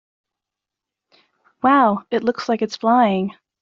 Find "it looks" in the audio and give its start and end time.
2.09-2.49